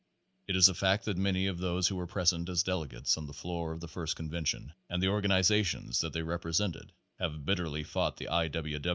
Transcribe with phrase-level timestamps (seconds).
[0.47, 3.33] It is a fact that many of those who were present as delegates on the
[3.35, 8.27] floor of the first convention and the organizations that they represented have bitterly fought the
[8.27, 8.49] I.